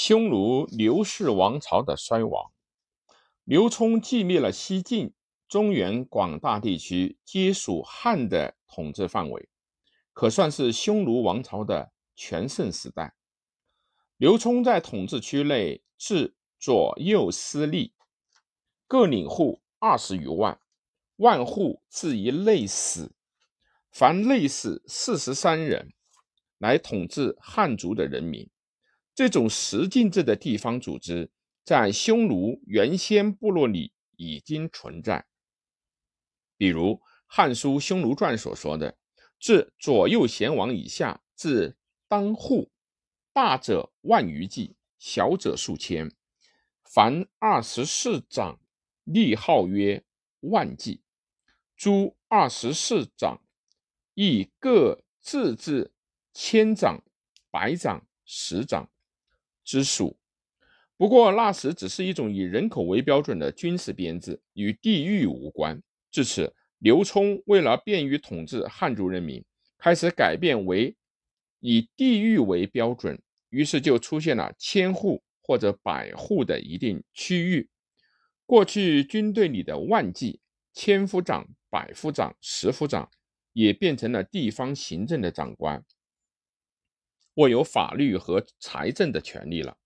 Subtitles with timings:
[0.00, 2.52] 匈奴刘氏王朝的衰亡。
[3.42, 5.12] 刘聪继灭了西晋，
[5.48, 9.48] 中原广大地区皆属汉的统治范围，
[10.12, 13.16] 可算是匈奴王朝的全盛时代。
[14.18, 17.92] 刘聪在统治区内置左右司隶，
[18.86, 20.60] 各领户二十余万，
[21.16, 23.10] 万户置一内史，
[23.90, 25.92] 凡内史四十三人，
[26.58, 28.48] 来统治汉族的人民。
[29.18, 31.32] 这种十进制的地方组织，
[31.64, 35.26] 在匈奴原先部落里已经存在。
[36.56, 36.90] 比如
[37.26, 38.96] 《汉书·匈奴传》所说的
[39.42, 41.76] ：“自左右贤王以下，至
[42.06, 42.70] 当户，
[43.32, 46.14] 大者万余计，小者数千。
[46.84, 48.60] 凡二十四长，
[49.02, 50.04] 立号曰
[50.42, 51.02] 万计。
[51.74, 53.42] 诸二十四长，
[54.14, 55.90] 亦各自治
[56.32, 57.02] 千长、
[57.50, 58.88] 百长、十长。”
[59.68, 60.16] 之数，
[60.96, 65.78] 不过那时只是一种以人口为标准的军事编制，与地域无关。
[66.10, 69.44] 至此，刘聪为了便于统治汉族人民，
[69.76, 70.96] 开始改变为
[71.60, 73.20] 以地域为标准，
[73.50, 77.68] 于是就出现了千户或者百户的一定区域。
[78.46, 80.40] 过去军队里的万计、
[80.72, 83.06] 千夫长、百夫长、十夫长，
[83.52, 85.84] 也变成了地方行政的长官。
[87.38, 89.76] 握有法律和财政的权利了。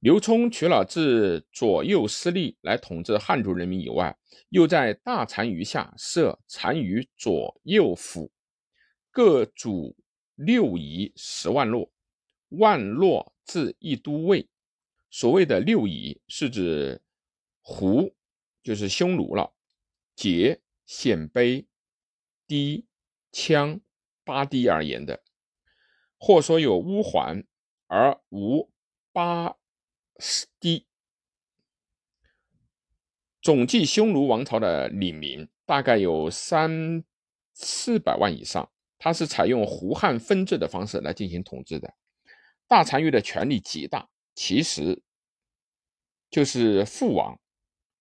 [0.00, 4.16] 刘聪除了自左右司隶来统治汉族人民以外，
[4.50, 8.30] 又在大单于下设单于左右府，
[9.10, 9.96] 各主
[10.34, 11.90] 六夷十万落，
[12.50, 14.46] 万落至一都尉。
[15.10, 17.00] 所谓的六夷，是指
[17.62, 18.14] 胡，
[18.62, 19.50] 就是匈奴了；
[20.14, 21.64] 羯、鲜卑、
[22.46, 22.84] 氐、
[23.32, 23.80] 羌、
[24.24, 25.22] 巴堤而言的。
[26.18, 27.44] 或说有乌桓
[27.86, 28.70] 而无
[29.12, 29.56] 巴
[30.60, 30.86] 堤，
[33.40, 37.04] 总计匈奴王朝的领民大概有三
[37.52, 38.70] 四百万以上。
[38.98, 41.94] 他是采用胡汉分治的方式来进行统治的。
[42.66, 45.02] 大单于的权力极大，其实
[46.30, 47.38] 就是父王。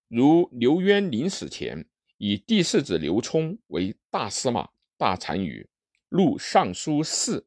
[0.07, 1.85] 如刘渊临死前
[2.17, 5.67] 以第四子刘聪为大司马、大单于，
[6.07, 7.45] 录尚书事。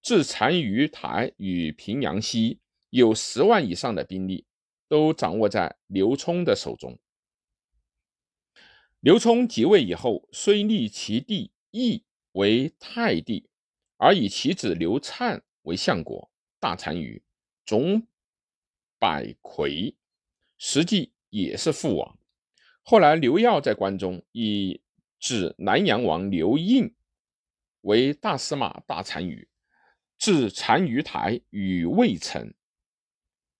[0.00, 2.60] 至单于台与平阳西
[2.90, 4.46] 有十万以上的兵力，
[4.88, 6.98] 都掌握在刘聪的手中。
[9.00, 13.48] 刘聪即位以后，虽立其弟义为太帝，
[13.96, 17.22] 而以其子刘灿为相国、大单于、
[17.66, 18.06] 总
[18.98, 19.94] 百魁，
[20.56, 22.18] 实际也是父王。
[22.82, 24.80] 后来刘耀在关中以
[25.20, 26.94] 指南阳王刘应
[27.82, 29.47] 为大司马、大单于。
[30.18, 32.52] 至单于台与魏城，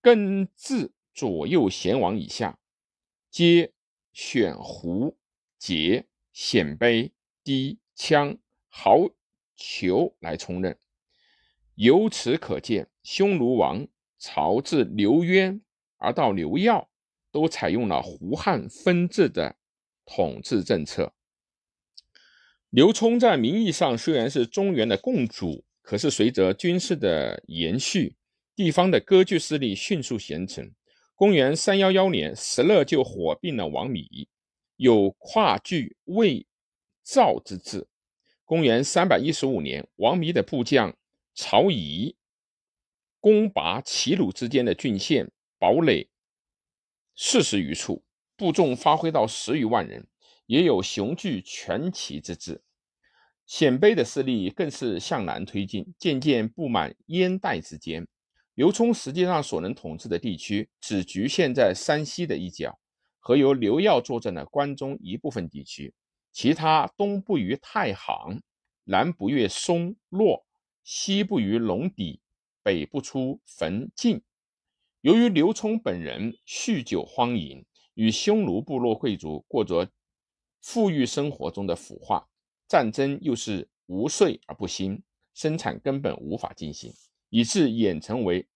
[0.02, 2.58] 更至左右贤王以下，
[3.30, 3.72] 皆
[4.12, 5.16] 选胡、
[5.60, 7.12] 羯、鲜卑、
[7.44, 9.08] 氐、羌、豪、
[9.56, 10.76] 裘来充任。
[11.76, 13.86] 由此可见，匈奴王
[14.18, 15.62] 朝自刘渊
[15.96, 16.90] 而到刘耀，
[17.30, 19.56] 都采用了胡汉分治的
[20.04, 21.14] 统治政策。
[22.68, 25.64] 刘聪在名义上虽然是中原的共主。
[25.88, 28.14] 可是，随着军事的延续，
[28.54, 30.70] 地方的割据势力迅速形成。
[31.14, 34.28] 公元三幺幺年，石勒就火并了王弥，
[34.76, 36.46] 有跨据魏、
[37.02, 37.88] 赵之志。
[38.44, 40.94] 公元三百一十五年，王弥的部将
[41.34, 42.14] 曹仪
[43.18, 46.10] 攻拔齐鲁之间的郡县、堡垒
[47.16, 48.04] 四十余处，
[48.36, 50.06] 部众发挥到十余万人，
[50.44, 52.60] 也有雄踞全齐之志。
[53.48, 58.06] 鲜卑的势力更是向南推进，渐渐布满燕代之间。
[58.52, 62.78] 刘聪实际上所能统治的地区只局限在山西的一角
[63.18, 65.94] 和由刘耀坐镇的关中一部分地区，
[66.30, 68.42] 其他东部于太行，
[68.84, 70.44] 南不越松洛，
[70.84, 72.20] 西部于龙底，
[72.62, 74.20] 北不出汾晋。
[75.00, 79.88] 由于刘聪本人酗酒荒淫，与匈奴部落贵族过着
[80.60, 82.27] 富裕生活中的腐化。
[82.68, 86.92] 战争又是无税而不兴，生产根本无法进行，
[87.30, 88.46] 以致演成为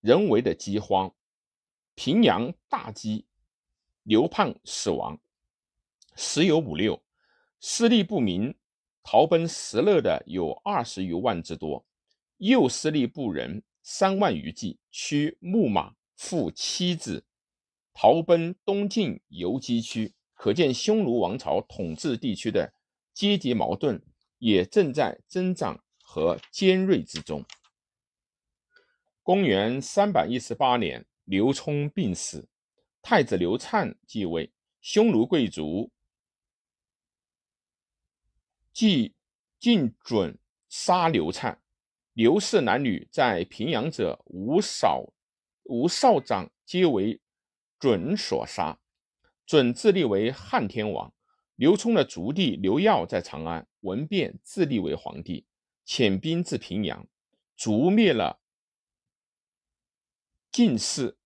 [0.00, 1.14] 人为的饥荒。
[1.94, 3.24] 平阳大饥，
[4.02, 5.16] 刘胖死亡，
[6.16, 7.00] 时有五六，
[7.60, 8.52] 势力不明，
[9.04, 11.86] 逃奔石勒的有二十余万之多，
[12.38, 17.24] 右势力部人三万余计，驱木马，负妻子，
[17.92, 20.12] 逃奔东晋游击区。
[20.34, 22.72] 可见匈奴王朝统治地区的。
[23.14, 24.02] 阶级矛盾
[24.38, 27.44] 也正在增长和尖锐之中。
[29.22, 32.48] 公元三百一十八年，刘聪病死，
[33.00, 34.52] 太子刘灿继位，
[34.82, 35.90] 匈奴贵族
[38.72, 39.14] 即
[39.58, 40.36] 进准
[40.68, 41.62] 杀刘灿。
[42.12, 45.14] 刘氏男女在平阳者无少
[45.62, 47.20] 无少长，皆为
[47.78, 48.78] 准所杀。
[49.46, 51.13] 准自立为汉天王。
[51.56, 55.46] 刘聪的族弟刘耀在长安文变，自立为皇帝，
[55.86, 57.06] 遣兵至平阳，
[57.56, 58.40] 逐灭了。
[60.50, 61.16] 进士，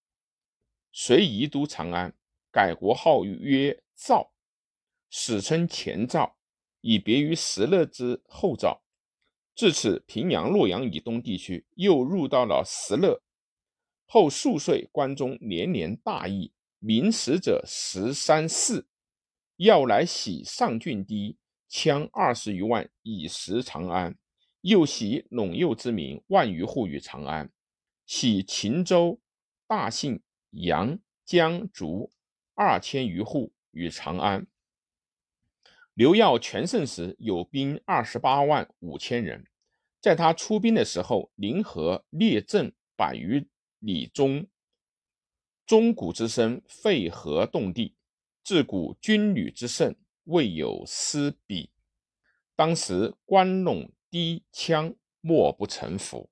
[0.92, 2.14] 遂移都长安，
[2.50, 4.32] 改国号曰赵，
[5.08, 6.36] 史称前赵，
[6.82, 8.82] 以别于石勒之后赵。
[9.54, 13.22] 至此，平阳、洛阳以东地区又入到了石勒。
[14.04, 18.86] 后数岁，关中连年大疫，民死者十三四。
[19.58, 21.37] 要来袭上郡堤，
[21.69, 24.16] 羌二十余万以食长安，
[24.60, 27.50] 又袭陇右之民万余户于长安，
[28.06, 29.20] 徙秦州。
[29.66, 30.22] 大姓
[30.52, 32.10] 杨江竹
[32.55, 34.46] 二千余户与长安。
[35.93, 39.44] 刘耀全盛时有兵二十八万五千人，
[40.00, 43.46] 在他出兵的时候，临河列阵百余
[43.81, 44.46] 里中，
[45.66, 47.98] 钟鼓之声沸河动地，
[48.49, 51.69] 自古军旅之盛，未有思彼。
[52.56, 56.31] 当时关陇低羌莫不臣服。